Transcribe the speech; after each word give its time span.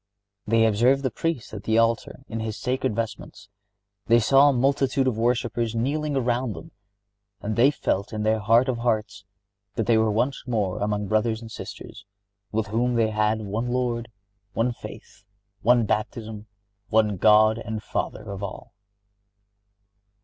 They 0.47 0.65
observed 0.65 1.03
the 1.03 1.11
Priest 1.11 1.53
at 1.53 1.61
the 1.65 1.77
altar 1.77 2.21
in 2.27 2.39
his 2.39 2.57
sacred 2.57 2.95
vestments. 2.95 3.49
They 4.07 4.19
saw 4.19 4.49
a 4.49 4.53
multitude 4.53 5.05
of 5.05 5.15
worshipers 5.15 5.75
kneeling 5.75 6.15
around 6.15 6.53
them, 6.55 6.71
and 7.39 7.55
they 7.55 7.69
felt 7.69 8.11
in 8.11 8.23
their 8.23 8.39
heart 8.39 8.67
of 8.67 8.79
hearts 8.79 9.25
that 9.75 9.85
they 9.85 9.99
were 9.99 10.09
once 10.09 10.47
more 10.47 10.79
among 10.79 11.05
brothers 11.07 11.39
and 11.39 11.51
sisters, 11.51 12.03
with 12.51 12.65
whom 12.65 12.95
they 12.95 13.11
had 13.11 13.41
"one 13.41 13.67
Lord, 13.67 14.09
one 14.53 14.73
faith, 14.73 15.23
one 15.61 15.85
baptism, 15.85 16.47
one 16.89 17.17
God 17.17 17.59
and 17.59 17.83
Father 17.83 18.31
of 18.31 18.41
all." 18.41 18.73